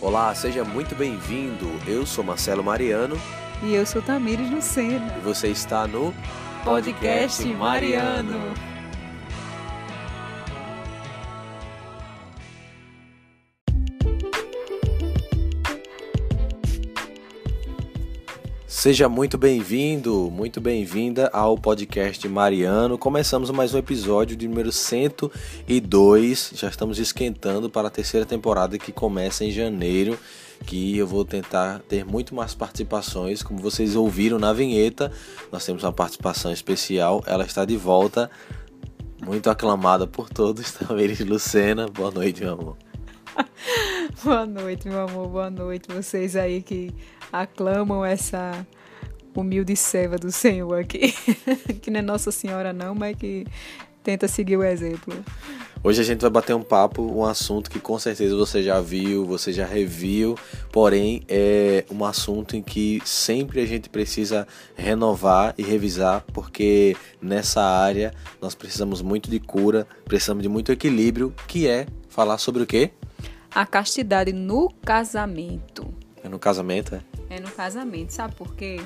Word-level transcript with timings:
Olá, 0.00 0.34
seja 0.34 0.64
muito 0.64 0.94
bem-vindo. 0.94 1.68
Eu 1.86 2.06
sou 2.06 2.24
Marcelo 2.24 2.64
Mariano 2.64 3.16
E 3.62 3.74
eu 3.74 3.84
sou 3.84 4.00
Tamires 4.00 4.50
Lucena. 4.50 5.14
e 5.18 5.20
você 5.20 5.48
está 5.48 5.86
no 5.86 6.14
Podcast 6.64 7.46
Mariano. 7.54 8.54
Seja 18.80 19.10
muito 19.10 19.36
bem-vindo, 19.36 20.30
muito 20.30 20.58
bem-vinda 20.58 21.28
ao 21.34 21.54
podcast 21.58 22.26
Mariano. 22.26 22.96
Começamos 22.96 23.50
mais 23.50 23.74
um 23.74 23.78
episódio 23.78 24.34
de 24.34 24.48
número 24.48 24.72
102. 24.72 26.52
Já 26.54 26.66
estamos 26.70 26.98
esquentando 26.98 27.68
para 27.68 27.88
a 27.88 27.90
terceira 27.90 28.24
temporada 28.24 28.78
que 28.78 28.90
começa 28.90 29.44
em 29.44 29.50
janeiro, 29.50 30.18
que 30.64 30.96
eu 30.96 31.06
vou 31.06 31.26
tentar 31.26 31.80
ter 31.80 32.06
muito 32.06 32.34
mais 32.34 32.54
participações, 32.54 33.42
como 33.42 33.58
vocês 33.60 33.94
ouviram 33.94 34.38
na 34.38 34.50
vinheta. 34.54 35.12
Nós 35.52 35.62
temos 35.62 35.84
uma 35.84 35.92
participação 35.92 36.50
especial, 36.50 37.22
ela 37.26 37.44
está 37.44 37.66
de 37.66 37.76
volta, 37.76 38.30
muito 39.22 39.50
aclamada 39.50 40.06
por 40.06 40.30
todos, 40.30 40.72
Tamires 40.72 41.20
Lucena. 41.20 41.86
Boa 41.86 42.10
noite, 42.10 42.40
meu 42.40 42.54
amor. 42.54 42.78
Boa 44.24 44.46
noite, 44.46 44.88
meu 44.88 45.02
amor. 45.02 45.28
Boa 45.28 45.50
noite. 45.50 45.92
Vocês 45.92 46.34
aí 46.34 46.62
que 46.62 46.94
aclamam 47.32 48.04
essa 48.04 48.66
humilde 49.34 49.76
serva 49.76 50.16
do 50.16 50.30
Senhor 50.30 50.80
aqui. 50.80 51.12
que 51.80 51.90
não 51.90 52.00
é 52.00 52.02
Nossa 52.02 52.30
Senhora, 52.30 52.72
não, 52.72 52.94
mas 52.94 53.16
que 53.16 53.46
tenta 54.02 54.26
seguir 54.26 54.56
o 54.56 54.64
exemplo. 54.64 55.14
Hoje 55.82 56.00
a 56.00 56.04
gente 56.04 56.20
vai 56.20 56.30
bater 56.30 56.54
um 56.54 56.62
papo, 56.62 57.02
um 57.02 57.24
assunto 57.24 57.70
que 57.70 57.78
com 57.78 57.98
certeza 57.98 58.36
você 58.36 58.62
já 58.62 58.80
viu, 58.80 59.24
você 59.24 59.50
já 59.50 59.64
reviu, 59.64 60.36
porém 60.70 61.22
é 61.26 61.86
um 61.90 62.04
assunto 62.04 62.54
em 62.54 62.62
que 62.62 63.00
sempre 63.04 63.60
a 63.60 63.66
gente 63.66 63.88
precisa 63.88 64.46
renovar 64.76 65.54
e 65.56 65.62
revisar, 65.62 66.22
porque 66.34 66.94
nessa 67.20 67.62
área 67.62 68.12
nós 68.42 68.54
precisamos 68.54 69.00
muito 69.00 69.30
de 69.30 69.40
cura, 69.40 69.86
precisamos 70.04 70.42
de 70.42 70.50
muito 70.50 70.70
equilíbrio, 70.70 71.34
que 71.48 71.66
é 71.66 71.86
falar 72.10 72.36
sobre 72.36 72.62
o 72.62 72.66
quê? 72.66 72.90
A 73.50 73.64
castidade 73.64 74.34
no 74.34 74.70
casamento. 74.84 75.92
É 76.22 76.28
no 76.28 76.38
casamento, 76.38 76.94
é? 76.94 77.09
É 77.30 77.38
no 77.38 77.50
casamento, 77.50 78.10
sabe 78.10 78.34
por 78.34 78.56
quê? 78.56 78.80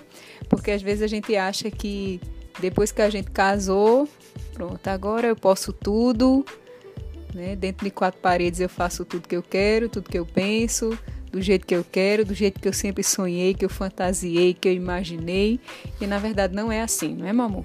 Porque 0.51 0.71
às 0.71 0.83
vezes 0.83 1.03
a 1.03 1.07
gente 1.07 1.35
acha 1.35 1.71
que 1.71 2.21
depois 2.61 2.93
que 2.93 3.01
a 3.01 3.09
gente 3.09 3.31
casou, 3.31 4.07
pronto, 4.53 4.87
agora 4.87 5.27
eu 5.27 5.35
posso 5.35 5.73
tudo, 5.73 6.45
né? 7.35 7.57
Dentro 7.57 7.85
de 7.85 7.91
quatro 7.91 8.21
paredes 8.21 8.61
eu 8.61 8.69
faço 8.69 9.05
tudo 9.05 9.27
que 9.27 9.35
eu 9.35 9.43
quero, 9.43 9.89
tudo 9.89 10.11
que 10.11 10.19
eu 10.19 10.27
penso, 10.27 10.97
do 11.33 11.41
jeito 11.41 11.67
que 11.67 11.75
eu 11.75 11.85
quero, 11.91 12.25
do 12.25 12.35
jeito 12.35 12.61
que 12.61 12.69
eu 12.69 12.73
sempre 12.73 13.03
sonhei, 13.03 13.55
que 13.55 13.65
eu 13.65 13.71
fantasiei, 13.71 14.55
que 14.55 14.69
eu 14.69 14.73
imaginei. 14.73 15.59
E 16.01 16.07
na 16.07 16.19
verdade 16.19 16.55
não 16.55 16.71
é 16.71 16.83
assim, 16.83 17.15
não 17.15 17.27
é, 17.27 17.31
amor? 17.31 17.65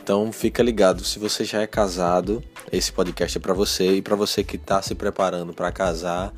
Então 0.00 0.30
fica 0.30 0.62
ligado, 0.62 1.02
se 1.04 1.18
você 1.18 1.44
já 1.44 1.62
é 1.62 1.66
casado, 1.66 2.44
esse 2.70 2.92
podcast 2.92 3.36
é 3.36 3.40
para 3.40 3.52
você 3.52 3.96
e 3.96 4.02
para 4.02 4.14
você 4.14 4.44
que 4.44 4.54
está 4.54 4.80
se 4.80 4.94
preparando 4.94 5.52
para 5.52 5.72
casar, 5.72 6.32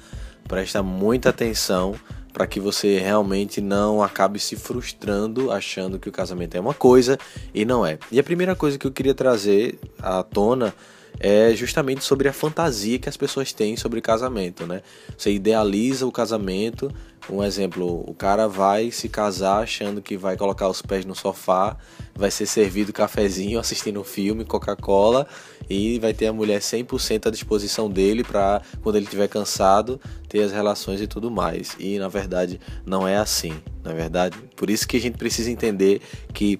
presta 0.48 0.82
muita 0.82 1.28
atenção 1.28 1.94
para 2.38 2.46
que 2.46 2.60
você 2.60 3.00
realmente 3.00 3.60
não 3.60 4.00
acabe 4.00 4.38
se 4.38 4.54
frustrando 4.54 5.50
achando 5.50 5.98
que 5.98 6.08
o 6.08 6.12
casamento 6.12 6.56
é 6.56 6.60
uma 6.60 6.72
coisa 6.72 7.18
e 7.52 7.64
não 7.64 7.84
é. 7.84 7.98
E 8.12 8.20
a 8.20 8.22
primeira 8.22 8.54
coisa 8.54 8.78
que 8.78 8.86
eu 8.86 8.92
queria 8.92 9.12
trazer 9.12 9.76
à 10.00 10.22
tona 10.22 10.72
é 11.20 11.54
justamente 11.54 12.04
sobre 12.04 12.28
a 12.28 12.32
fantasia 12.32 12.98
que 12.98 13.08
as 13.08 13.16
pessoas 13.16 13.52
têm 13.52 13.76
sobre 13.76 14.00
casamento, 14.00 14.66
né? 14.66 14.82
Você 15.16 15.32
idealiza 15.32 16.06
o 16.06 16.12
casamento, 16.12 16.92
um 17.30 17.42
exemplo, 17.42 18.04
o 18.08 18.14
cara 18.14 18.46
vai 18.46 18.90
se 18.90 19.08
casar 19.08 19.62
achando 19.62 20.00
que 20.00 20.16
vai 20.16 20.36
colocar 20.36 20.68
os 20.68 20.80
pés 20.80 21.04
no 21.04 21.14
sofá, 21.14 21.76
vai 22.14 22.30
ser 22.30 22.46
servido 22.46 22.92
cafezinho, 22.92 23.58
assistindo 23.60 24.00
um 24.00 24.04
filme, 24.04 24.44
Coca-Cola 24.44 25.26
e 25.68 25.98
vai 25.98 26.14
ter 26.14 26.28
a 26.28 26.32
mulher 26.32 26.60
100% 26.60 27.26
à 27.26 27.30
disposição 27.30 27.90
dele 27.90 28.24
para 28.24 28.62
quando 28.82 28.96
ele 28.96 29.04
estiver 29.04 29.28
cansado 29.28 30.00
ter 30.28 30.42
as 30.42 30.52
relações 30.52 31.00
e 31.00 31.06
tudo 31.06 31.30
mais. 31.30 31.76
E 31.78 31.98
na 31.98 32.08
verdade 32.08 32.60
não 32.86 33.06
é 33.06 33.16
assim, 33.16 33.54
na 33.84 33.92
verdade. 33.92 34.38
Por 34.56 34.70
isso 34.70 34.88
que 34.88 34.96
a 34.96 35.00
gente 35.00 35.18
precisa 35.18 35.50
entender 35.50 36.00
que 36.32 36.58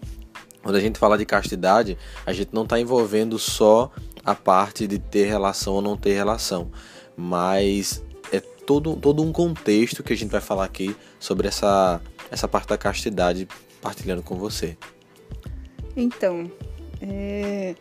quando 0.62 0.76
a 0.76 0.80
gente 0.80 0.98
fala 0.98 1.16
de 1.16 1.24
castidade, 1.24 1.96
a 2.26 2.32
gente 2.32 2.50
não 2.52 2.64
está 2.64 2.78
envolvendo 2.78 3.38
só 3.38 3.90
a 4.28 4.34
parte 4.34 4.86
de 4.86 4.98
ter 4.98 5.24
relação 5.24 5.74
ou 5.74 5.82
não 5.82 5.96
ter 5.96 6.12
relação, 6.12 6.70
mas 7.16 8.04
é 8.30 8.40
todo, 8.40 8.94
todo 8.94 9.22
um 9.22 9.32
contexto 9.32 10.02
que 10.02 10.12
a 10.12 10.16
gente 10.16 10.30
vai 10.30 10.40
falar 10.42 10.66
aqui 10.66 10.94
sobre 11.18 11.48
essa, 11.48 11.98
essa 12.30 12.46
parte 12.46 12.68
da 12.68 12.76
castidade 12.76 13.48
partilhando 13.80 14.22
com 14.22 14.36
você. 14.36 14.76
Então, 15.96 16.50
é, 17.00 17.74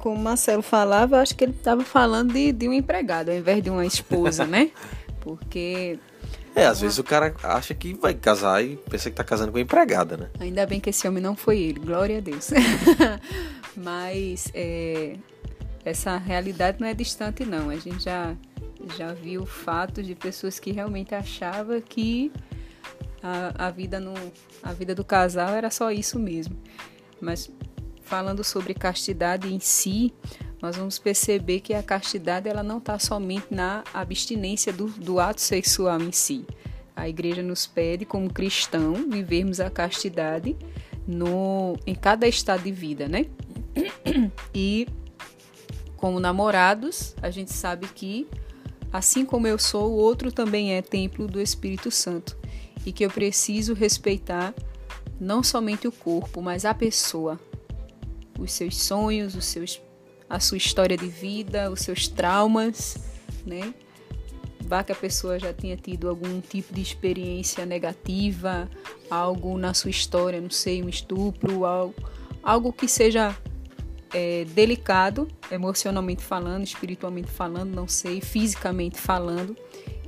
como 0.00 0.16
o 0.16 0.18
Marcelo 0.18 0.60
falava, 0.60 1.20
acho 1.20 1.36
que 1.36 1.44
ele 1.44 1.52
estava 1.52 1.84
falando 1.84 2.32
de, 2.32 2.50
de 2.50 2.68
um 2.68 2.72
empregado 2.72 3.30
ao 3.30 3.36
invés 3.36 3.62
de 3.62 3.70
uma 3.70 3.86
esposa, 3.86 4.44
né? 4.44 4.72
Porque 5.20 6.00
É, 6.52 6.66
às 6.66 6.80
vezes 6.80 6.98
o 6.98 7.04
cara 7.04 7.32
acha 7.44 7.74
que 7.74 7.94
vai 7.94 8.12
casar 8.12 8.64
e 8.64 8.76
pensa 8.90 9.08
que 9.08 9.14
tá 9.14 9.22
casando 9.22 9.52
com 9.52 9.58
uma 9.58 9.62
empregada, 9.62 10.16
né? 10.16 10.30
Ainda 10.40 10.66
bem 10.66 10.80
que 10.80 10.90
esse 10.90 11.06
homem 11.06 11.22
não 11.22 11.36
foi 11.36 11.60
ele, 11.60 11.78
glória 11.78 12.18
a 12.18 12.20
Deus. 12.20 12.50
Mas 13.76 14.50
é, 14.52 15.16
essa 15.84 16.16
realidade 16.16 16.80
não 16.80 16.86
é 16.86 16.94
distante, 16.94 17.44
não. 17.44 17.70
A 17.70 17.76
gente 17.76 18.04
já, 18.04 18.36
já 18.96 19.12
viu 19.12 19.44
fatos 19.44 20.06
de 20.06 20.14
pessoas 20.14 20.58
que 20.58 20.70
realmente 20.72 21.14
achavam 21.14 21.80
que 21.80 22.32
a, 23.22 23.66
a, 23.66 23.70
vida 23.70 23.98
no, 23.98 24.14
a 24.62 24.72
vida 24.72 24.94
do 24.94 25.04
casal 25.04 25.50
era 25.50 25.70
só 25.70 25.90
isso 25.90 26.18
mesmo. 26.18 26.56
Mas 27.20 27.50
falando 28.02 28.44
sobre 28.44 28.74
castidade 28.74 29.52
em 29.52 29.58
si, 29.58 30.12
nós 30.60 30.76
vamos 30.76 30.98
perceber 30.98 31.60
que 31.60 31.74
a 31.74 31.82
castidade 31.82 32.48
ela 32.48 32.62
não 32.62 32.78
está 32.78 32.98
somente 32.98 33.46
na 33.50 33.82
abstinência 33.92 34.72
do, 34.72 34.86
do 34.86 35.18
ato 35.18 35.40
sexual 35.40 36.00
em 36.00 36.12
si. 36.12 36.44
A 36.94 37.08
igreja 37.08 37.42
nos 37.42 37.66
pede, 37.66 38.04
como 38.04 38.32
cristão, 38.32 38.94
vivermos 39.10 39.60
a 39.60 39.70
castidade 39.70 40.56
no, 41.06 41.76
em 41.86 41.94
cada 41.94 42.28
estado 42.28 42.62
de 42.62 42.70
vida, 42.70 43.08
né? 43.08 43.26
E 44.54 44.86
como 46.02 46.18
namorados, 46.18 47.14
a 47.22 47.30
gente 47.30 47.52
sabe 47.52 47.86
que, 47.86 48.26
assim 48.92 49.24
como 49.24 49.46
eu 49.46 49.56
sou, 49.56 49.92
o 49.92 49.94
outro 49.94 50.32
também 50.32 50.74
é 50.74 50.82
templo 50.82 51.28
do 51.28 51.40
Espírito 51.40 51.92
Santo 51.92 52.36
e 52.84 52.90
que 52.90 53.04
eu 53.04 53.08
preciso 53.08 53.72
respeitar 53.72 54.52
não 55.20 55.44
somente 55.44 55.86
o 55.86 55.92
corpo, 55.92 56.42
mas 56.42 56.64
a 56.64 56.74
pessoa, 56.74 57.38
os 58.36 58.50
seus 58.52 58.78
sonhos, 58.78 59.36
os 59.36 59.44
seus, 59.44 59.80
a 60.28 60.40
sua 60.40 60.58
história 60.58 60.96
de 60.96 61.06
vida, 61.06 61.70
os 61.70 61.82
seus 61.82 62.08
traumas, 62.08 62.98
né? 63.46 63.72
Vá 64.62 64.82
que 64.82 64.90
a 64.90 64.96
pessoa 64.96 65.38
já 65.38 65.52
tenha 65.52 65.76
tido 65.76 66.08
algum 66.08 66.40
tipo 66.40 66.74
de 66.74 66.82
experiência 66.82 67.64
negativa, 67.64 68.68
algo 69.08 69.56
na 69.56 69.72
sua 69.72 69.90
história, 69.90 70.40
não 70.40 70.50
sei, 70.50 70.82
um 70.82 70.88
estupro, 70.88 71.64
algo, 71.64 71.94
algo 72.42 72.72
que 72.72 72.88
seja 72.88 73.36
é, 74.12 74.44
delicado, 74.54 75.28
emocionalmente 75.50 76.22
falando, 76.22 76.64
espiritualmente 76.64 77.30
falando, 77.30 77.74
não 77.74 77.88
sei, 77.88 78.20
fisicamente 78.20 78.98
falando, 78.98 79.56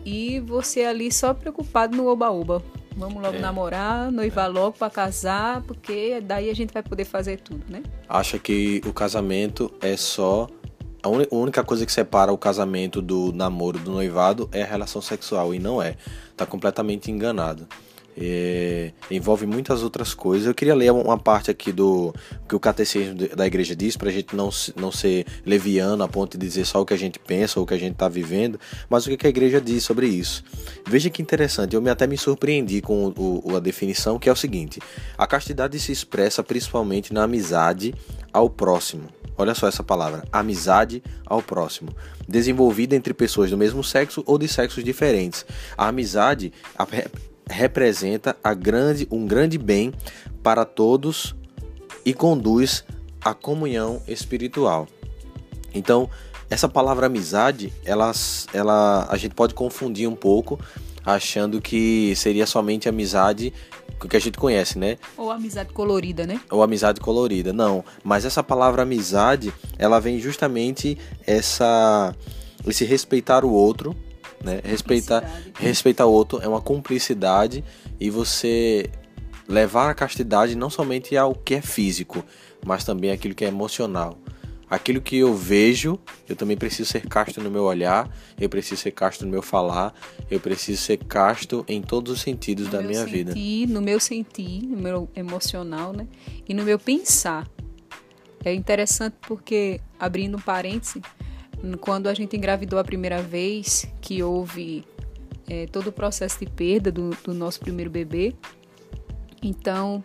e 0.05 0.41
você 0.41 0.85
ali 0.85 1.11
só 1.13 1.33
preocupado 1.33 1.97
no 1.97 2.07
oba-oba. 2.07 2.63
Vamos 2.97 3.21
logo 3.21 3.37
É. 3.37 3.41
namorar, 3.41 4.13
noivar 4.13 4.49
logo 4.51 4.79
para 4.79 4.89
casar, 4.89 5.63
porque 5.63 6.21
daí 6.21 6.49
a 6.49 6.55
gente 6.55 6.73
vai 6.73 6.83
poder 6.83 7.05
fazer 7.05 7.41
tudo, 7.41 7.65
né? 7.69 7.83
Acha 8.09 8.39
que 8.39 8.81
o 8.87 8.93
casamento 8.93 9.73
é 9.81 9.97
só. 9.97 10.47
A 11.03 11.09
a 11.09 11.35
única 11.37 11.63
coisa 11.65 11.85
que 11.85 11.93
separa 11.93 12.33
o 12.33 12.39
casamento 12.39 13.03
do 13.03 13.33
namoro, 13.33 13.79
do 13.79 13.91
noivado, 13.91 14.49
é 14.53 14.63
a 14.63 14.67
relação 14.67 15.03
sexual. 15.03 15.53
E 15.53 15.59
não 15.59 15.83
é. 15.83 15.97
Tá 16.37 16.47
completamente 16.47 17.11
enganado. 17.11 17.67
É, 18.17 18.93
envolve 19.11 19.45
muitas 19.47 19.83
outras 19.83 20.15
coisas. 20.15 20.47
Eu 20.47 20.55
queria 20.55 20.75
ler 20.75 20.93
uma 20.93 21.19
parte 21.19 21.51
aqui 21.51 21.73
do 21.73 22.15
que 22.49 22.55
o 22.55 22.61
catecismo 22.61 23.15
da 23.35 23.47
igreja 23.47 23.75
diz, 23.75 23.97
para 23.97 24.09
a 24.09 24.13
gente 24.13 24.37
não, 24.37 24.51
não 24.77 24.93
ser 24.93 25.27
leviano 25.45 26.03
a 26.05 26.09
ponto 26.09 26.39
de 26.39 26.47
dizer 26.47 26.65
só 26.65 26.81
o 26.81 26.87
que 26.87 26.95
a 26.95 26.97
gente 26.97 27.19
pensa 27.19 27.59
ou 27.59 27.65
o 27.65 27.67
que 27.67 27.75
a 27.75 27.79
gente 27.79 27.95
está 27.95 28.09
vivendo, 28.09 28.59
mas 28.89 29.07
o 29.07 29.17
que 29.17 29.27
a 29.27 29.31
igreja 29.31 29.61
diz 29.61 29.83
sobre 29.83 30.07
isso. 30.07 30.45
Veja 30.87 31.11
que 31.11 31.21
interessante, 31.21 31.75
eu 31.75 31.83
me, 31.83 31.91
até 31.91 32.07
me 32.07 32.17
surpreendi 32.17 32.81
com 32.81 33.09
o- 33.17 33.43
o- 33.53 33.57
a 33.57 33.61
definição, 33.61 34.19
que 34.19 34.29
é 34.29 34.33
o 34.33 34.37
seguinte: 34.37 34.81
a 35.19 35.27
castidade 35.27 35.79
se 35.81 35.91
expressa 35.91 36.43
principalmente 36.43 37.13
na 37.13 37.25
amizade 37.25 37.95
ao 38.33 38.49
próximo. 38.49 39.09
Olha 39.37 39.55
só 39.57 39.67
essa 39.67 39.83
palavra, 39.83 40.23
amizade 40.31 41.03
ao 41.27 41.43
próximo, 41.43 41.89
desenvolvida 42.29 42.95
entre 42.95 43.13
pessoas 43.13 43.51
do 43.51 43.59
mesmo 43.59 43.83
sexo 43.83 44.23
ou 44.25 44.39
de 44.39 44.47
sexos 44.47 44.85
diferentes. 44.85 45.45
A 45.77 45.89
amizade 45.89 46.53
representa 47.49 48.37
a 48.43 48.55
grande, 48.55 49.07
um 49.11 49.27
grande 49.27 49.59
bem 49.59 49.93
para 50.43 50.65
todos 50.65 51.35
e 52.05 52.13
conduz 52.13 52.85
à 53.23 53.35
comunhão 53.35 54.03
espiritual. 54.07 54.87
Então, 55.75 56.09
essa 56.51 56.69
palavra 56.69 57.07
amizade, 57.07 57.73
ela, 57.85 58.13
ela, 58.53 59.07
a 59.11 59.17
gente 59.17 59.35
pode 59.35 59.55
confundir 59.55 60.09
um 60.09 60.15
pouco, 60.15 60.59
achando 61.05 61.61
que 61.61 62.15
seria 62.17 62.47
somente 62.47 62.89
amizade 62.89 63.53
que 64.09 64.17
a 64.17 64.21
gente 64.21 64.39
conhece, 64.39 64.79
né? 64.79 64.99
Ou 65.17 65.31
amizade 65.31 65.73
colorida, 65.73 66.27
né? 66.27 66.41
Ou 66.51 66.63
amizade 66.63 67.01
colorida, 67.01 67.53
não. 67.53 67.85
Mas 68.03 68.25
essa 68.25 68.43
palavra 68.43 68.83
amizade, 68.83 69.53
ela 69.79 70.01
vem 70.01 70.19
justamente 70.19 70.99
essa 71.27 72.15
esse 72.67 72.85
respeitar 72.85 73.45
o 73.45 73.53
outro, 73.53 73.95
né? 74.45 74.61
Respeitar, 74.63 75.43
respeitar 75.59 76.07
o 76.07 76.13
outro 76.13 76.41
é 76.43 76.47
uma 76.47 76.61
cumplicidade 76.61 77.65
e 77.99 78.11
você 78.11 78.91
levar 79.49 79.91
a 79.91 79.95
castidade 79.95 80.55
não 80.55 80.71
somente 80.71 81.17
ao 81.17 81.35
que 81.35 81.55
é 81.55 81.63
físico, 81.63 82.25
mas 82.65 82.85
também 82.85 83.11
aquilo 83.11 83.35
que 83.35 83.45
é 83.45 83.49
emocional. 83.49 84.19
Aquilo 84.69 85.01
que 85.01 85.17
eu 85.19 85.35
vejo, 85.35 85.99
eu 86.29 86.35
também 86.35 86.57
preciso 86.57 86.91
ser 86.91 87.07
casto 87.07 87.41
no 87.41 87.51
meu 87.51 87.65
olhar, 87.65 88.11
eu 88.41 88.49
preciso 88.49 88.81
ser 88.81 88.91
casto 88.91 89.25
no 89.25 89.31
meu 89.31 89.43
falar, 89.43 89.95
eu 90.31 90.41
preciso 90.41 90.83
ser 90.83 90.97
casto 90.99 91.65
em 91.69 91.83
todos 91.83 92.13
os 92.13 92.21
sentidos 92.23 92.67
no 92.67 92.73
da 92.73 92.83
minha 92.83 93.05
sentir, 93.05 93.13
vida. 93.13 93.73
No 93.73 93.81
meu 93.81 94.01
sentir, 94.01 94.63
no 94.63 94.77
meu 94.77 95.09
emocional, 95.15 95.93
né? 95.93 96.07
E 96.49 96.55
no 96.55 96.65
meu 96.65 96.79
pensar. 96.79 97.49
É 98.45 98.53
interessante 98.53 99.15
porque, 99.23 99.81
abrindo 99.99 100.37
um 100.37 100.41
parêntese, 100.41 101.01
quando 101.81 102.09
a 102.09 102.15
gente 102.15 102.37
engravidou 102.37 102.79
a 102.79 102.85
primeira 102.85 103.23
vez, 103.23 103.87
que 104.01 104.23
houve 104.23 104.85
é, 105.49 105.67
todo 105.67 105.89
o 105.89 105.93
processo 105.93 106.39
de 106.39 106.47
perda 106.47 106.91
do, 106.91 107.11
do 107.23 107.35
nosso 107.35 107.61
primeiro 107.61 107.91
bebê, 107.91 108.35
então, 109.43 110.03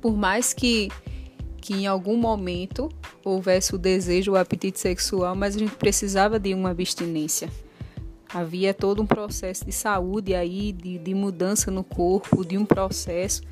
por 0.00 0.16
mais 0.16 0.52
que, 0.52 0.88
que 1.60 1.74
em 1.74 1.86
algum 1.86 2.16
momento 2.16 2.88
houvesse 3.24 3.74
o 3.74 3.78
desejo, 3.78 4.32
o 4.32 4.36
apetite 4.36 4.78
sexual, 4.78 5.34
mas 5.34 5.56
a 5.56 5.58
gente 5.58 5.74
precisava 5.74 6.38
de 6.38 6.54
uma 6.54 6.70
abstinência. 6.70 7.50
Havia 8.32 8.74
todo 8.74 9.02
um 9.02 9.06
processo 9.06 9.64
de 9.64 9.72
saúde 9.72 10.34
aí, 10.34 10.72
de, 10.72 10.98
de 10.98 11.14
mudança 11.14 11.70
no 11.70 11.82
corpo, 11.82 12.44
de 12.44 12.56
um 12.58 12.64
processo, 12.64 13.42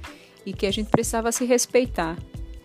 e 0.45 0.53
que 0.53 0.67
a 0.67 0.71
gente 0.71 0.91
precisava 0.91 1.33
se 1.33 1.45
respeitar. 1.45 2.17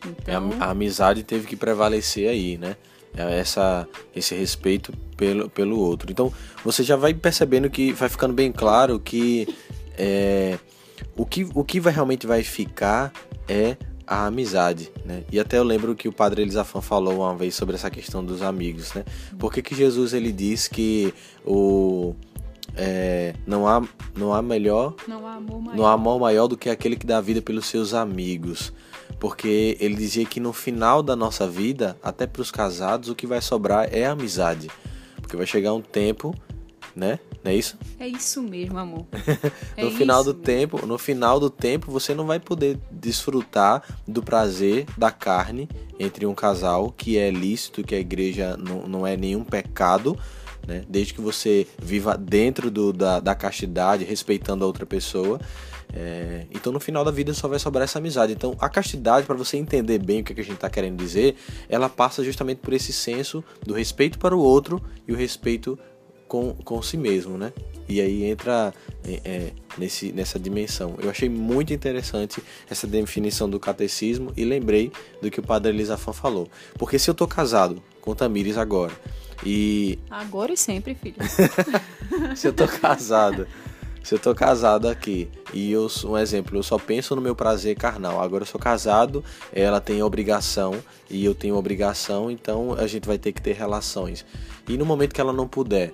Então... 0.06 0.52
A, 0.60 0.66
a 0.66 0.70
amizade 0.72 1.24
teve 1.24 1.48
que 1.48 1.56
prevalecer 1.56 2.30
aí, 2.30 2.58
né? 2.58 2.76
É 3.16 3.40
essa, 3.40 3.88
esse 4.16 4.34
respeito 4.36 4.94
pelo, 5.18 5.50
pelo 5.50 5.78
outro. 5.78 6.12
Então 6.12 6.32
você 6.64 6.84
já 6.84 6.96
vai 6.96 7.14
percebendo 7.14 7.70
que 7.70 7.92
vai 7.94 8.08
ficando 8.08 8.34
bem 8.34 8.52
claro 8.52 9.00
que 9.00 9.48
é, 9.98 10.58
o 11.16 11.26
que, 11.26 11.48
o 11.54 11.64
que 11.64 11.80
vai, 11.80 11.94
realmente 11.94 12.26
vai 12.26 12.44
ficar 12.44 13.12
é 13.48 13.76
a 14.08 14.26
amizade, 14.26 14.92
né? 15.06 15.24
E 15.32 15.40
até 15.40 15.58
eu 15.58 15.64
lembro 15.64 15.96
que 15.96 16.08
o 16.08 16.12
padre 16.12 16.42
Elisafan 16.42 16.82
falou 16.82 17.20
uma 17.20 17.36
vez 17.36 17.56
sobre 17.56 17.76
essa 17.76 17.90
questão 17.90 18.24
dos 18.24 18.42
amigos, 18.42 18.94
né? 18.94 19.06
Por 19.40 19.54
que, 19.54 19.62
que 19.62 19.74
Jesus 19.76 20.14
ele 20.14 20.32
diz 20.32 20.68
que 20.68 21.14
o 21.46 22.14
é, 22.76 23.34
não 23.46 23.68
há 23.68 23.82
não 24.16 24.34
há 24.34 24.42
melhor 24.42 24.96
não 25.08 25.28
há, 25.28 25.36
amor 25.36 25.62
maior. 25.62 25.78
não 25.78 25.86
há 25.86 25.94
amor 25.94 26.20
maior 26.20 26.48
do 26.48 26.58
que 26.58 26.70
aquele 26.70 26.96
que 26.96 27.06
dá 27.06 27.20
vida 27.20 27.42
pelos 27.42 27.66
seus 27.66 27.94
amigos 27.94 28.72
porque 29.20 29.78
ele 29.80 29.96
dizia 29.96 30.26
que 30.26 30.40
no 30.40 30.54
final 30.54 31.02
da 31.02 31.16
nossa 31.16 31.48
vida 31.48 31.98
até 32.02 32.26
para 32.26 32.42
os 32.42 32.52
casados 32.52 33.10
o 33.10 33.16
que 33.16 33.28
vai 33.28 33.42
sobrar 33.42 33.88
é 33.92 34.06
a 34.06 34.12
amizade 34.12 34.70
porque 35.22 35.38
vai 35.38 35.46
chegar 35.46 35.74
um 35.74 35.82
tempo 35.82 36.36
né 36.96 37.20
não 37.44 37.52
é 37.52 37.56
isso? 37.56 37.76
É 38.00 38.08
isso 38.08 38.42
mesmo, 38.42 38.78
amor. 38.78 39.06
no 39.78 39.88
é 39.88 39.92
final 39.92 40.24
do 40.24 40.32
mesmo. 40.32 40.44
tempo, 40.44 40.86
no 40.86 40.98
final 40.98 41.40
do 41.40 41.50
tempo, 41.50 41.92
você 41.92 42.14
não 42.14 42.26
vai 42.26 42.40
poder 42.40 42.80
desfrutar 42.92 43.84
do 44.08 44.22
prazer 44.22 44.86
da 44.96 45.10
carne 45.10 45.68
entre 46.00 46.26
um 46.26 46.36
casal 46.36 46.92
que 46.92 47.18
é 47.18 47.32
lícito, 47.32 47.84
que 47.84 47.96
a 47.96 48.00
igreja 48.00 48.56
não, 48.58 48.88
não 48.88 49.08
é 49.08 49.18
nenhum 49.18 49.44
pecado, 49.44 50.18
né? 50.68 50.84
Desde 50.88 51.14
que 51.14 51.22
você 51.22 51.68
viva 51.82 52.18
dentro 52.18 52.70
do, 52.70 52.94
da, 52.94 53.20
da 53.20 53.36
castidade, 53.36 54.04
respeitando 54.04 54.64
a 54.64 54.68
outra 54.68 54.86
pessoa. 54.86 55.40
É, 55.94 56.46
então 56.52 56.72
no 56.72 56.80
final 56.80 57.04
da 57.04 57.12
vida 57.12 57.34
só 57.34 57.48
vai 57.48 57.60
sobrar 57.60 57.84
essa 57.84 58.00
amizade. 58.00 58.34
Então 58.34 58.56
a 58.60 58.70
castidade, 58.70 59.26
para 59.26 59.36
você 59.36 59.58
entender 59.58 60.00
bem 60.00 60.22
o 60.22 60.24
que, 60.24 60.34
a 60.34 60.44
gente 60.44 60.56
está 60.56 60.70
querendo 60.70 60.98
dizer, 60.98 61.36
ela 61.68 61.90
passa 61.90 62.24
justamente 62.24 62.60
por 62.60 62.74
esse 62.74 62.94
senso 62.94 63.44
do 63.66 63.74
respeito 63.74 64.18
para 64.18 64.36
o 64.36 64.40
outro 64.40 64.82
e 65.08 65.12
o 65.12 65.16
respeito 65.16 65.78
com, 66.28 66.54
com 66.64 66.82
si 66.82 66.96
mesmo, 66.96 67.38
né? 67.38 67.52
E 67.90 68.00
aí 68.00 68.24
entra 68.24 68.74
é, 69.04 69.20
é, 69.26 69.52
nesse, 69.78 70.14
nessa 70.14 70.40
dimensão. 70.40 70.96
Eu 71.02 71.10
achei 71.10 71.28
muito 71.28 71.74
interessante 71.74 72.42
essa 72.70 72.88
definição 72.88 73.50
do 73.50 73.60
catecismo 73.60 74.32
e 74.38 74.46
lembrei 74.46 74.94
do 75.22 75.30
que 75.30 75.42
o 75.42 75.44
padre 75.44 75.74
Elisafan 75.74 76.14
falou. 76.14 76.48
Porque 76.76 76.98
se 76.98 77.10
eu 77.10 77.14
tô 77.14 77.28
casado 77.28 77.84
com 78.00 78.16
Tamires 78.16 78.58
agora 78.58 78.94
e. 79.46 80.00
Agora 80.10 80.54
e 80.54 80.58
sempre, 80.58 80.96
filho. 80.96 81.16
se 82.36 82.48
eu 82.48 82.54
tô 82.54 82.68
casado. 82.68 83.48
Se 84.04 84.16
eu 84.16 84.20
tô 84.20 84.34
casado 84.34 84.88
aqui 84.88 85.30
e 85.54 85.72
eu 85.72 85.88
um 86.06 86.18
exemplo, 86.18 86.58
eu 86.58 86.64
só 86.64 86.80
penso 86.80 87.16
no 87.16 87.22
meu 87.22 87.36
prazer 87.36 87.76
carnal. 87.76 88.20
Agora 88.20 88.42
eu 88.42 88.48
sou 88.48 88.60
casado, 88.60 89.24
ela 89.54 89.80
tem 89.80 90.02
obrigação 90.02 90.74
e 91.10 91.24
eu 91.24 91.36
tenho 91.36 91.56
obrigação, 91.56 92.32
então 92.32 92.74
a 92.74 92.88
gente 92.88 93.08
vai 93.08 93.20
ter 93.20 93.32
que 93.32 93.42
ter 93.42 93.54
relações. 93.54 94.26
E 94.68 94.76
no 94.76 94.86
momento 94.86 95.14
que 95.14 95.22
ela 95.22 95.32
não 95.32 95.48
puder, 95.48 95.94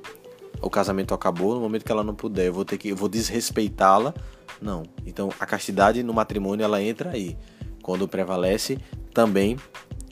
o 0.61 0.69
casamento 0.69 1.13
acabou, 1.13 1.53
no 1.53 1.59
momento 1.59 1.83
que 1.83 1.91
ela 1.91 2.03
não 2.03 2.15
puder, 2.15 2.47
eu 2.47 2.53
vou 2.53 2.63
ter 2.63 2.77
que 2.77 2.89
eu 2.89 2.95
vou 2.95 3.09
desrespeitá-la. 3.09 4.13
Não. 4.61 4.83
Então 5.05 5.29
a 5.37 5.45
castidade 5.45 6.01
no 6.01 6.13
matrimônio 6.13 6.63
ela 6.63 6.81
entra 6.81 7.11
aí. 7.11 7.37
Quando 7.83 8.07
prevalece 8.07 8.77
também 9.13 9.57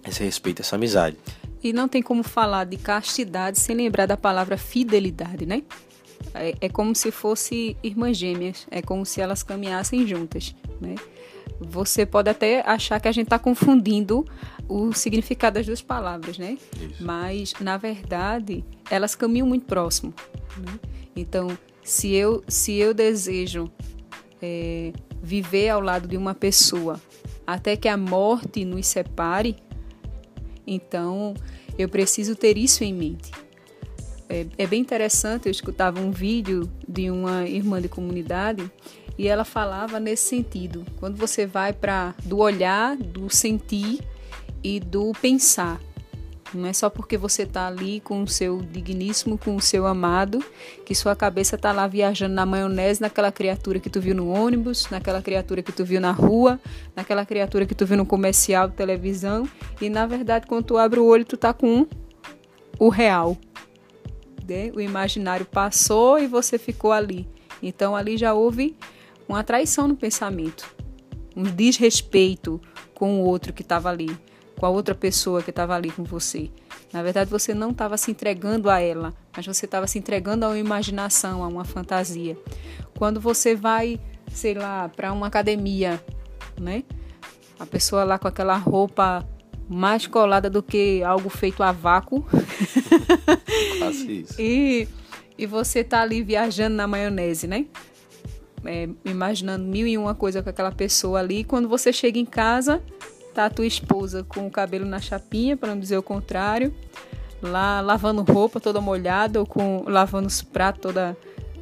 esse 0.05 0.23
respeito, 0.23 0.61
essa 0.61 0.75
amizade. 0.75 1.17
E 1.65 1.73
não 1.73 1.87
tem 1.87 1.99
como 1.99 2.21
falar 2.21 2.63
de 2.65 2.77
castidade 2.77 3.59
sem 3.59 3.75
lembrar 3.75 4.05
da 4.05 4.15
palavra 4.15 4.55
fidelidade, 4.55 5.47
né? 5.47 5.63
É, 6.31 6.53
é 6.61 6.69
como 6.69 6.93
se 6.93 7.09
fosse 7.09 7.75
irmãs 7.81 8.15
gêmeas, 8.15 8.67
é 8.69 8.83
como 8.83 9.03
se 9.03 9.19
elas 9.19 9.41
caminhassem 9.41 10.05
juntas, 10.05 10.53
né? 10.79 10.93
Você 11.59 12.05
pode 12.05 12.29
até 12.29 12.61
achar 12.69 12.99
que 12.99 13.07
a 13.07 13.11
gente 13.11 13.25
está 13.25 13.39
confundindo 13.39 14.23
o 14.69 14.93
significado 14.93 15.55
das 15.55 15.65
duas 15.65 15.81
palavras, 15.81 16.37
né? 16.37 16.55
Isso. 16.79 17.03
Mas, 17.03 17.55
na 17.59 17.77
verdade, 17.77 18.63
elas 18.87 19.15
caminham 19.15 19.47
muito 19.47 19.65
próximo. 19.65 20.13
Né? 20.57 20.79
Então, 21.15 21.57
se 21.83 22.13
eu, 22.13 22.43
se 22.47 22.75
eu 22.75 22.93
desejo 22.93 23.71
é, 24.39 24.93
viver 25.19 25.69
ao 25.69 25.81
lado 25.81 26.07
de 26.07 26.15
uma 26.15 26.35
pessoa 26.35 27.01
até 27.47 27.75
que 27.75 27.87
a 27.87 27.97
morte 27.97 28.63
nos 28.63 28.85
separe, 28.85 29.55
então 30.65 31.33
eu 31.77 31.89
preciso 31.89 32.35
ter 32.35 32.57
isso 32.57 32.83
em 32.83 32.93
mente. 32.93 33.31
É, 34.27 34.45
é 34.57 34.67
bem 34.67 34.81
interessante, 34.81 35.45
eu 35.45 35.51
escutava 35.51 35.99
um 35.99 36.11
vídeo 36.11 36.69
de 36.87 37.11
uma 37.11 37.47
irmã 37.47 37.81
de 37.81 37.87
comunidade 37.87 38.69
e 39.17 39.27
ela 39.27 39.45
falava 39.45 39.99
nesse 39.99 40.29
sentido. 40.29 40.85
Quando 40.99 41.15
você 41.17 41.45
vai 41.45 41.71
para 41.71 42.15
do 42.23 42.39
olhar, 42.39 42.97
do 42.97 43.29
sentir 43.29 43.99
e 44.63 44.79
do 44.79 45.11
pensar. 45.21 45.79
Não 46.55 46.67
é 46.67 46.73
só 46.73 46.89
porque 46.89 47.17
você 47.17 47.43
está 47.43 47.67
ali 47.67 47.99
com 47.99 48.23
o 48.23 48.27
seu 48.27 48.61
digníssimo, 48.61 49.37
com 49.37 49.55
o 49.55 49.61
seu 49.61 49.85
amado, 49.85 50.43
que 50.85 50.95
sua 50.95 51.15
cabeça 51.15 51.55
está 51.55 51.71
lá 51.71 51.85
viajando 51.85 52.33
na 52.33 52.45
maionese, 52.45 53.01
naquela 53.01 53.31
criatura 53.31 53.79
que 53.79 53.89
tu 53.89 53.99
viu 53.99 54.15
no 54.15 54.29
ônibus, 54.29 54.89
naquela 54.89 55.21
criatura 55.21 55.61
que 55.61 55.71
tu 55.71 55.83
viu 55.83 55.99
na 55.99 56.11
rua, 56.11 56.59
naquela 56.95 57.25
criatura 57.25 57.65
que 57.65 57.75
tu 57.75 57.85
viu 57.85 57.97
no 57.97 58.05
comercial 58.05 58.69
televisão. 58.69 59.47
E 59.81 59.89
na 59.89 60.05
verdade, 60.05 60.47
quando 60.47 60.65
tu 60.65 60.77
abre 60.77 60.99
o 60.99 61.05
olho, 61.05 61.25
tu 61.25 61.35
tá 61.35 61.53
com 61.53 61.85
o 62.79 62.89
real. 62.89 63.37
Né? 64.47 64.71
O 64.73 64.79
imaginário 64.79 65.45
passou 65.45 66.19
e 66.19 66.27
você 66.27 66.57
ficou 66.57 66.91
ali. 66.91 67.27
Então 67.61 67.95
ali 67.95 68.17
já 68.17 68.33
houve 68.33 68.77
uma 69.27 69.43
traição 69.43 69.87
no 69.87 69.95
pensamento, 69.95 70.73
um 71.35 71.43
desrespeito 71.43 72.61
com 72.93 73.21
o 73.21 73.25
outro 73.25 73.51
que 73.51 73.61
estava 73.61 73.89
ali 73.89 74.15
com 74.57 74.65
a 74.65 74.69
outra 74.69 74.95
pessoa 74.95 75.41
que 75.41 75.49
estava 75.49 75.75
ali 75.75 75.91
com 75.91 76.03
você. 76.03 76.49
Na 76.91 77.03
verdade, 77.03 77.29
você 77.29 77.53
não 77.53 77.71
estava 77.71 77.97
se 77.97 78.11
entregando 78.11 78.69
a 78.69 78.79
ela, 78.79 79.13
mas 79.35 79.45
você 79.45 79.65
estava 79.65 79.85
se 79.87 79.99
entregando 79.99 80.45
a 80.45 80.49
uma 80.49 80.57
imaginação, 80.57 81.43
a 81.43 81.47
uma 81.47 81.65
fantasia. 81.65 82.37
Quando 82.97 83.19
você 83.19 83.55
vai, 83.55 83.99
sei 84.31 84.53
lá, 84.53 84.89
para 84.89 85.11
uma 85.11 85.27
academia, 85.27 86.01
né? 86.59 86.83
A 87.59 87.65
pessoa 87.65 88.03
lá 88.03 88.17
com 88.17 88.27
aquela 88.27 88.55
roupa 88.57 89.27
mais 89.67 90.07
colada 90.07 90.49
do 90.49 90.61
que 90.61 91.03
algo 91.03 91.29
feito 91.29 91.63
a 91.63 91.71
vácuo. 91.71 92.25
Quase 93.79 94.21
isso. 94.21 94.35
e, 94.39 94.87
e 95.37 95.45
você 95.45 95.83
tá 95.83 96.01
ali 96.01 96.21
viajando 96.21 96.75
na 96.75 96.87
maionese, 96.87 97.47
né? 97.47 97.65
É, 98.63 98.89
imaginando 99.03 99.65
mil 99.65 99.85
e 99.85 99.97
uma 99.97 100.15
coisa 100.15 100.41
com 100.41 100.49
aquela 100.49 100.71
pessoa 100.71 101.19
ali. 101.19 101.43
Quando 101.43 101.67
você 101.69 101.93
chega 101.93 102.17
em 102.17 102.25
casa, 102.25 102.81
tá 103.35 103.45
a 103.45 103.49
tua 103.49 103.65
esposa 103.65 104.23
com 104.23 104.47
o 104.47 104.51
cabelo 104.51 104.85
na 104.85 104.99
chapinha, 104.99 105.57
para 105.57 105.69
não 105.69 105.79
dizer 105.79 105.97
o 105.97 106.03
contrário, 106.03 106.73
lá 107.41 107.81
lavando 107.81 108.21
roupa 108.23 108.59
toda 108.59 108.79
molhada 108.79 109.39
ou 109.39 109.45
com 109.45 109.83
lavando 109.87 110.27
os 110.27 110.41
pratos 110.41 110.81
toda 110.81 111.17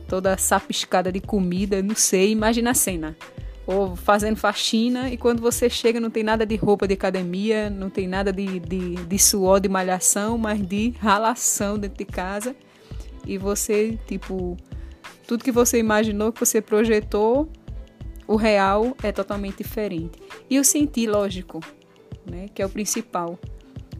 toda 0.07 0.37
sapiscada 0.37 1.11
de 1.11 1.19
comida, 1.19 1.81
não 1.81 1.95
sei, 1.95 2.31
imagina 2.31 2.71
a 2.71 2.73
cena. 2.75 3.17
ou 3.65 3.95
fazendo 3.95 4.35
faxina, 4.35 5.09
e 5.09 5.17
quando 5.17 5.41
você 5.41 5.69
chega 5.69 5.99
não 5.99 6.09
tem 6.09 6.21
nada 6.21 6.45
de 6.45 6.55
roupa 6.55 6.85
de 6.87 6.93
academia, 6.93 7.69
não 7.69 7.89
tem 7.89 8.07
nada 8.07 8.31
de, 8.31 8.59
de, 8.59 8.95
de 8.95 9.19
suor, 9.19 9.59
de 9.59 9.69
malhação, 9.69 10.37
mas 10.37 10.61
de 10.61 10.93
ralação 10.99 11.79
dentro 11.79 11.97
de 11.97 12.05
casa. 12.05 12.55
E 13.25 13.37
você, 13.37 13.97
tipo, 14.05 14.57
tudo 15.25 15.43
que 15.43 15.51
você 15.51 15.79
imaginou, 15.79 16.33
que 16.33 16.39
você 16.41 16.61
projetou, 16.61 17.49
o 18.33 18.35
real 18.35 18.97
é 19.03 19.11
totalmente 19.11 19.57
diferente. 19.57 20.19
E 20.49 20.59
o 20.59 20.65
sentir, 20.65 21.07
lógico, 21.07 21.59
né, 22.25 22.47
que 22.51 22.63
é 22.63 22.65
o 22.65 22.69
principal. 22.69 23.37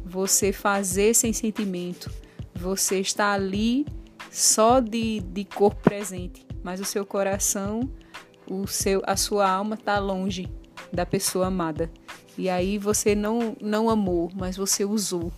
Você 0.04 0.52
fazer 0.52 1.14
sem 1.14 1.32
sentimento, 1.32 2.12
você 2.52 3.00
está 3.00 3.32
ali 3.32 3.86
só 4.32 4.80
de, 4.80 5.20
de 5.20 5.46
corpo 5.46 5.80
presente, 5.84 6.44
mas 6.64 6.80
o 6.80 6.86
seu 6.86 7.06
coração 7.06 7.88
o 8.50 8.66
seu, 8.66 9.04
a 9.06 9.16
sua 9.16 9.48
alma 9.48 9.76
está 9.76 10.00
longe 10.00 10.50
da 10.92 11.06
pessoa 11.06 11.48
amada. 11.48 11.92
E 12.36 12.50
aí 12.50 12.80
você 12.80 13.14
não, 13.14 13.56
não 13.62 13.88
amou, 13.88 14.32
mas 14.34 14.58
você 14.58 14.84
usou. 14.84 15.32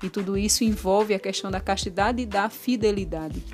E 0.00 0.08
tudo 0.08 0.38
isso 0.38 0.62
envolve 0.62 1.14
a 1.14 1.18
questão 1.18 1.50
da 1.50 1.60
castidade 1.60 2.22
e 2.22 2.26
da 2.26 2.48
fidelidade. 2.48 3.44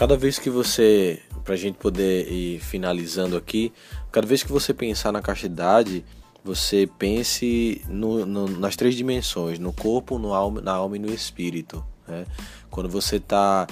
Cada 0.00 0.16
vez 0.16 0.38
que 0.38 0.48
você, 0.48 1.20
para 1.44 1.52
a 1.52 1.56
gente 1.58 1.76
poder 1.76 2.26
ir 2.32 2.58
finalizando 2.58 3.36
aqui, 3.36 3.70
cada 4.10 4.26
vez 4.26 4.42
que 4.42 4.50
você 4.50 4.72
pensar 4.72 5.12
na 5.12 5.20
castidade, 5.20 6.02
você 6.42 6.88
pense 6.98 7.82
no, 7.86 8.24
no, 8.24 8.48
nas 8.48 8.74
três 8.76 8.94
dimensões, 8.94 9.58
no 9.58 9.74
corpo, 9.74 10.18
no 10.18 10.32
alma, 10.32 10.62
na 10.62 10.72
alma 10.72 10.96
e 10.96 10.98
no 10.98 11.12
espírito. 11.12 11.84
Né? 12.08 12.24
Quando 12.70 12.88
você 12.88 13.16
está 13.16 13.66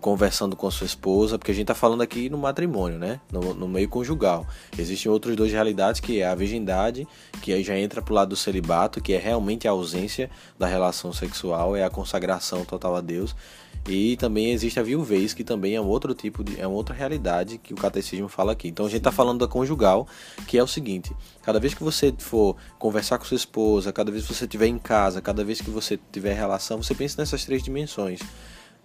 conversando 0.00 0.56
com 0.56 0.70
sua 0.70 0.86
esposa, 0.86 1.38
porque 1.38 1.50
a 1.50 1.54
gente 1.54 1.64
está 1.64 1.74
falando 1.74 2.02
aqui 2.02 2.28
no 2.28 2.38
matrimônio, 2.38 2.98
né? 2.98 3.20
No, 3.30 3.54
no, 3.54 3.68
meio 3.68 3.88
conjugal. 3.88 4.46
Existem 4.78 5.10
outras 5.10 5.36
duas 5.36 5.50
realidades, 5.50 6.00
que 6.00 6.20
é 6.20 6.26
a 6.26 6.34
virgindade, 6.34 7.06
que 7.40 7.52
aí 7.52 7.62
já 7.62 7.78
entra 7.78 8.00
para 8.00 8.12
o 8.12 8.14
lado 8.14 8.30
do 8.30 8.36
celibato, 8.36 9.00
que 9.00 9.12
é 9.12 9.18
realmente 9.18 9.68
a 9.68 9.70
ausência 9.72 10.30
da 10.58 10.66
relação 10.66 11.12
sexual, 11.12 11.76
é 11.76 11.84
a 11.84 11.90
consagração 11.90 12.64
total 12.64 12.96
a 12.96 13.00
Deus. 13.00 13.34
E 13.88 14.16
também 14.16 14.52
existe 14.52 14.78
a 14.78 14.82
viuvez, 14.82 15.34
que 15.34 15.42
também 15.42 15.74
é 15.74 15.80
um 15.80 15.86
outro 15.86 16.14
tipo 16.14 16.44
de. 16.44 16.60
é 16.60 16.66
uma 16.66 16.76
outra 16.76 16.94
realidade 16.94 17.58
que 17.58 17.74
o 17.74 17.76
catecismo 17.76 18.28
fala 18.28 18.52
aqui. 18.52 18.68
Então 18.68 18.86
a 18.86 18.88
gente 18.88 18.98
está 18.98 19.10
falando 19.10 19.40
da 19.40 19.48
conjugal, 19.48 20.06
que 20.46 20.56
é 20.56 20.62
o 20.62 20.68
seguinte: 20.68 21.12
cada 21.42 21.58
vez 21.58 21.74
que 21.74 21.82
você 21.82 22.14
for 22.16 22.56
conversar 22.78 23.18
com 23.18 23.24
sua 23.24 23.36
esposa, 23.36 23.92
cada 23.92 24.12
vez 24.12 24.24
que 24.24 24.32
você 24.32 24.44
estiver 24.44 24.66
em 24.66 24.78
casa, 24.78 25.20
cada 25.20 25.44
vez 25.44 25.60
que 25.60 25.68
você 25.68 25.98
tiver 26.12 26.32
relação, 26.34 26.80
você 26.80 26.94
pensa 26.94 27.20
nessas 27.20 27.44
três 27.44 27.60
dimensões. 27.62 28.20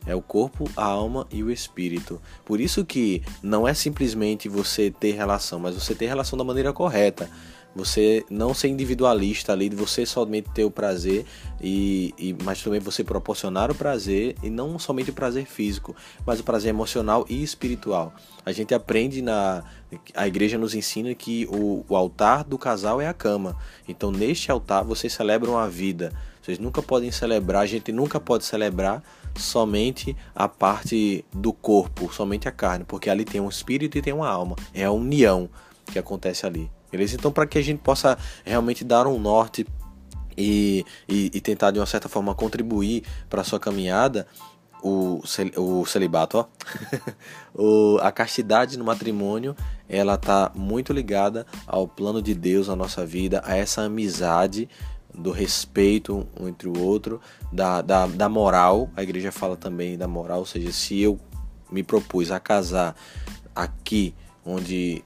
É 0.05 0.15
o 0.15 0.21
corpo, 0.21 0.69
a 0.75 0.85
alma 0.85 1.27
e 1.31 1.43
o 1.43 1.51
espírito. 1.51 2.21
Por 2.45 2.61
isso 2.61 2.85
que 2.85 3.21
não 3.43 3.67
é 3.67 3.73
simplesmente 3.73 4.47
você 4.47 4.89
ter 4.89 5.11
relação, 5.11 5.59
mas 5.59 5.75
você 5.75 5.93
ter 5.93 6.07
relação 6.07 6.37
da 6.37 6.45
maneira 6.45 6.71
correta 6.71 7.29
você 7.77 8.25
não 8.29 8.53
ser 8.53 8.69
individualista 8.69 9.53
ali, 9.53 9.69
de 9.69 9.75
você 9.75 10.05
somente 10.05 10.49
ter 10.49 10.65
o 10.65 10.71
prazer, 10.71 11.25
e, 11.61 12.13
e, 12.17 12.35
mas 12.43 12.61
também 12.61 12.79
você 12.79 13.03
proporcionar 13.03 13.69
o 13.69 13.75
prazer, 13.75 14.35
e 14.41 14.49
não 14.49 14.79
somente 14.79 15.11
o 15.11 15.13
prazer 15.13 15.45
físico, 15.45 15.95
mas 16.25 16.39
o 16.39 16.43
prazer 16.43 16.69
emocional 16.69 17.25
e 17.29 17.43
espiritual. 17.43 18.13
A 18.43 18.51
gente 18.51 18.73
aprende 18.73 19.21
na. 19.21 19.63
A 20.15 20.27
igreja 20.27 20.57
nos 20.57 20.73
ensina 20.73 21.13
que 21.13 21.47
o, 21.49 21.85
o 21.87 21.95
altar 21.95 22.43
do 22.43 22.57
casal 22.57 22.99
é 22.99 23.07
a 23.07 23.13
cama. 23.13 23.55
Então, 23.87 24.11
neste 24.11 24.51
altar, 24.51 24.83
vocês 24.83 25.13
celebram 25.13 25.57
a 25.57 25.67
vida. 25.67 26.11
Vocês 26.47 26.59
nunca 26.59 26.81
podem 26.81 27.11
celebrar, 27.11 27.63
a 27.63 27.65
gente 27.65 27.91
nunca 27.91 28.21
pode 28.21 28.45
celebrar 28.45 29.03
somente 29.35 30.15
a 30.33 30.47
parte 30.47 31.25
do 31.33 31.51
corpo, 31.51 32.09
somente 32.13 32.47
a 32.47 32.53
carne, 32.53 32.85
porque 32.85 33.09
ali 33.09 33.25
tem 33.25 33.41
um 33.41 33.49
espírito 33.49 33.97
e 33.97 34.01
tem 34.01 34.13
uma 34.13 34.29
alma. 34.29 34.55
É 34.73 34.85
a 34.85 34.91
união 34.91 35.49
que 35.87 35.99
acontece 35.99 36.45
ali. 36.45 36.71
Beleza? 36.89 37.15
Então, 37.15 37.33
para 37.33 37.45
que 37.45 37.57
a 37.57 37.61
gente 37.61 37.79
possa 37.79 38.17
realmente 38.45 38.85
dar 38.85 39.07
um 39.07 39.19
norte 39.19 39.67
e, 40.37 40.85
e, 41.05 41.29
e 41.33 41.41
tentar 41.41 41.71
de 41.71 41.79
uma 41.79 41.85
certa 41.85 42.07
forma 42.07 42.33
contribuir 42.33 43.03
para 43.29 43.41
a 43.41 43.43
sua 43.43 43.59
caminhada, 43.59 44.25
o, 44.81 45.21
o 45.57 45.85
celibato, 45.85 46.37
ó, 46.37 46.45
o, 47.53 47.97
a 48.01 48.09
castidade 48.09 48.77
no 48.77 48.85
matrimônio, 48.85 49.53
ela 49.89 50.17
tá 50.17 50.49
muito 50.55 50.93
ligada 50.93 51.45
ao 51.65 51.89
plano 51.89 52.21
de 52.21 52.33
Deus 52.33 52.69
na 52.69 52.75
nossa 52.75 53.05
vida, 53.05 53.41
a 53.45 53.57
essa 53.57 53.81
amizade 53.81 54.69
do 55.17 55.31
respeito 55.31 56.27
um 56.39 56.47
entre 56.47 56.67
o 56.67 56.79
outro, 56.79 57.19
da, 57.51 57.81
da, 57.81 58.05
da 58.05 58.29
moral. 58.29 58.89
A 58.95 59.03
igreja 59.03 59.31
fala 59.31 59.57
também 59.57 59.97
da 59.97 60.07
moral, 60.07 60.39
ou 60.39 60.45
seja, 60.45 60.71
se 60.71 61.01
eu 61.01 61.19
me 61.71 61.83
propus 61.83 62.31
a 62.31 62.39
casar 62.39 62.95
aqui, 63.55 64.13
onde 64.45 65.03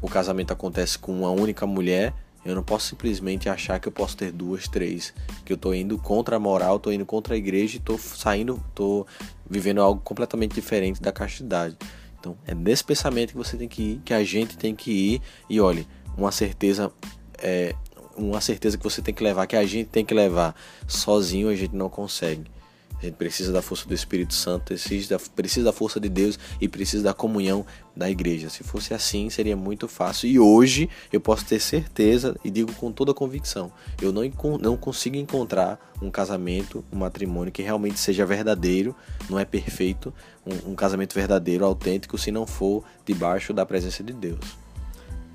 o 0.00 0.08
casamento 0.08 0.52
acontece 0.52 0.98
com 0.98 1.12
uma 1.12 1.30
única 1.30 1.66
mulher, 1.66 2.14
eu 2.44 2.54
não 2.54 2.62
posso 2.62 2.88
simplesmente 2.88 3.48
achar 3.48 3.78
que 3.80 3.88
eu 3.88 3.92
posso 3.92 4.16
ter 4.16 4.30
duas, 4.30 4.68
três, 4.68 5.12
que 5.44 5.52
eu 5.52 5.56
tô 5.56 5.74
indo 5.74 5.98
contra 5.98 6.36
a 6.36 6.38
moral, 6.38 6.78
tô 6.78 6.92
indo 6.92 7.04
contra 7.04 7.34
a 7.34 7.36
igreja 7.36 7.76
e 7.76 7.80
tô 7.80 7.98
saindo, 7.98 8.62
tô 8.74 9.06
vivendo 9.48 9.80
algo 9.80 10.00
completamente 10.00 10.54
diferente 10.54 11.02
da 11.02 11.12
castidade. 11.12 11.76
Então, 12.18 12.36
é 12.46 12.54
nesse 12.54 12.84
pensamento 12.84 13.30
que 13.30 13.36
você 13.36 13.56
tem 13.56 13.68
que 13.68 13.82
ir, 13.82 14.00
que 14.04 14.14
a 14.14 14.22
gente 14.22 14.56
tem 14.56 14.74
que 14.74 14.90
ir 14.90 15.22
e 15.50 15.60
olhe, 15.60 15.86
uma 16.16 16.30
certeza 16.30 16.92
é 17.38 17.74
uma 18.16 18.40
certeza 18.40 18.76
que 18.76 18.84
você 18.84 19.02
tem 19.02 19.14
que 19.14 19.22
levar, 19.22 19.46
que 19.46 19.56
a 19.56 19.64
gente 19.64 19.88
tem 19.88 20.04
que 20.04 20.14
levar. 20.14 20.54
Sozinho 20.86 21.48
a 21.48 21.54
gente 21.54 21.74
não 21.74 21.88
consegue. 21.88 22.56
A 22.98 23.04
gente 23.04 23.14
precisa 23.16 23.52
da 23.52 23.60
força 23.60 23.86
do 23.86 23.92
Espírito 23.92 24.32
Santo, 24.32 24.64
precisa 24.64 25.18
da, 25.18 25.24
precisa 25.34 25.66
da 25.66 25.72
força 25.72 26.00
de 26.00 26.08
Deus 26.08 26.38
e 26.58 26.66
precisa 26.66 27.02
da 27.02 27.12
comunhão 27.12 27.66
da 27.94 28.10
igreja. 28.10 28.48
Se 28.48 28.64
fosse 28.64 28.94
assim, 28.94 29.28
seria 29.28 29.54
muito 29.54 29.86
fácil. 29.86 30.28
E 30.28 30.38
hoje 30.38 30.88
eu 31.12 31.20
posso 31.20 31.44
ter 31.44 31.60
certeza 31.60 32.34
e 32.42 32.50
digo 32.50 32.72
com 32.72 32.90
toda 32.90 33.12
convicção: 33.12 33.70
eu 34.00 34.12
não, 34.12 34.22
não 34.58 34.76
consigo 34.78 35.16
encontrar 35.16 35.78
um 36.00 36.10
casamento, 36.10 36.82
um 36.90 36.98
matrimônio 36.98 37.52
que 37.52 37.62
realmente 37.62 37.98
seja 37.98 38.24
verdadeiro, 38.24 38.96
não 39.28 39.38
é 39.38 39.44
perfeito, 39.44 40.12
um, 40.46 40.72
um 40.72 40.74
casamento 40.74 41.14
verdadeiro, 41.14 41.66
autêntico, 41.66 42.16
se 42.16 42.30
não 42.30 42.46
for 42.46 42.82
debaixo 43.04 43.52
da 43.52 43.66
presença 43.66 44.02
de 44.02 44.14
Deus. 44.14 44.40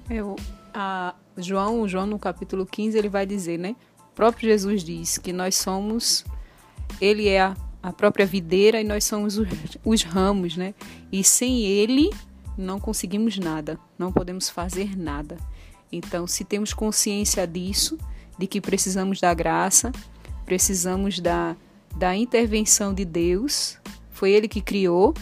Eu, 0.09 0.35
a 0.73 1.15
João, 1.37 1.87
João 1.87 2.05
no 2.05 2.19
capítulo 2.19 2.65
15, 2.65 2.97
ele 2.97 3.09
vai 3.09 3.25
dizer, 3.25 3.57
né? 3.57 3.75
O 4.11 4.15
próprio 4.15 4.49
Jesus 4.49 4.83
diz 4.83 5.17
que 5.17 5.31
nós 5.31 5.55
somos 5.55 6.25
ele 6.99 7.27
é 7.27 7.41
a, 7.41 7.55
a 7.81 7.93
própria 7.93 8.25
videira 8.25 8.81
e 8.81 8.83
nós 8.83 9.05
somos 9.05 9.37
os, 9.37 9.47
os 9.85 10.03
ramos, 10.03 10.57
né? 10.57 10.73
E 11.11 11.23
sem 11.23 11.63
ele 11.63 12.09
não 12.57 12.79
conseguimos 12.79 13.37
nada, 13.37 13.79
não 13.97 14.11
podemos 14.11 14.49
fazer 14.49 14.97
nada. 14.97 15.37
Então, 15.91 16.27
se 16.27 16.43
temos 16.43 16.73
consciência 16.73 17.45
disso, 17.45 17.97
de 18.37 18.47
que 18.47 18.61
precisamos 18.61 19.19
da 19.19 19.33
graça, 19.33 19.91
precisamos 20.45 21.19
da, 21.19 21.55
da 21.95 22.15
intervenção 22.15 22.93
de 22.93 23.05
Deus, 23.05 23.77
foi 24.09 24.31
Ele 24.31 24.47
que 24.47 24.61
criou 24.61 25.13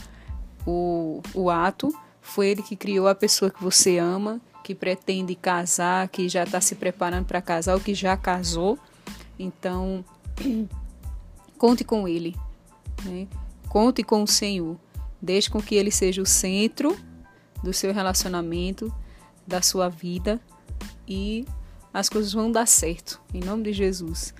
o, 0.65 1.21
o 1.33 1.49
ato, 1.49 1.93
foi 2.21 2.49
Ele 2.49 2.61
que 2.61 2.75
criou 2.75 3.07
a 3.07 3.15
pessoa 3.15 3.49
que 3.49 3.63
você 3.63 3.97
ama, 3.97 4.39
que 4.63 4.75
pretende 4.75 5.35
casar, 5.35 6.07
que 6.09 6.29
já 6.29 6.43
está 6.43 6.61
se 6.61 6.75
preparando 6.75 7.25
para 7.25 7.41
casar 7.41 7.73
ou 7.75 7.79
que 7.79 7.93
já 7.93 8.15
casou. 8.15 8.77
Então, 9.37 10.03
Conte 11.59 11.83
com 11.83 12.07
Ele. 12.07 12.37
Né? 13.03 13.27
Conte 13.67 14.01
com 14.01 14.23
o 14.23 14.27
Senhor. 14.27 14.77
Deixe 15.21 15.49
com 15.49 15.61
que 15.61 15.75
Ele 15.75 15.91
seja 15.91 16.21
o 16.21 16.25
centro 16.25 16.97
do 17.61 17.73
seu 17.73 17.93
relacionamento, 17.93 18.91
da 19.45 19.61
sua 19.61 19.89
vida 19.89 20.39
e 21.05 21.45
as 21.93 22.07
coisas 22.07 22.31
vão 22.31 22.49
dar 22.49 22.65
certo. 22.65 23.21
Em 23.33 23.41
nome 23.41 23.63
de 23.63 23.73
Jesus. 23.73 24.33